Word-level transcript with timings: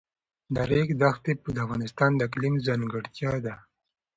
د 0.53 0.55
ریګ 0.69 0.89
دښتې 1.01 1.31
د 1.55 1.57
افغانستان 1.65 2.11
د 2.15 2.21
اقلیم 2.27 2.55
ځانګړتیا 2.67 3.33
ده. 3.45 3.55